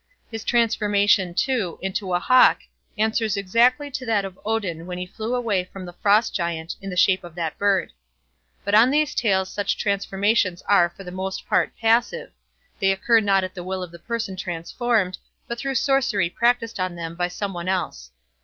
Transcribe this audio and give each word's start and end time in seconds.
His 0.31 0.43
transformation, 0.43 1.35
too, 1.35 1.77
into 1.79 2.15
a 2.15 2.19
hawk 2.19 2.61
answers 2.97 3.37
exactly 3.37 3.91
to 3.91 4.05
that 4.07 4.25
of 4.25 4.39
Odin 4.43 4.87
when 4.87 4.97
he 4.97 5.05
flew 5.05 5.35
away 5.35 5.63
from 5.63 5.85
the 5.85 5.93
Frost 5.93 6.33
Giant 6.33 6.75
in 6.81 6.89
the 6.89 6.97
shape 6.97 7.23
of 7.23 7.35
that 7.35 7.55
bird. 7.59 7.93
But 8.65 8.73
in 8.73 8.89
these 8.89 9.13
tales 9.13 9.51
such 9.53 9.77
transformations 9.77 10.63
are 10.63 10.89
for 10.89 11.03
the 11.03 11.11
most 11.11 11.45
part 11.47 11.77
passive; 11.79 12.31
they 12.79 12.91
occur 12.91 13.19
not 13.19 13.43
at 13.43 13.53
the 13.53 13.63
will 13.63 13.83
of 13.83 13.91
the 13.91 13.99
person 13.99 14.35
transformed, 14.35 15.19
but 15.47 15.59
through 15.59 15.75
sorcery 15.75 16.31
practised 16.31 16.79
on 16.79 16.95
them 16.95 17.13
by 17.13 17.27
some 17.27 17.53
one 17.53 17.69
else. 17.69 18.09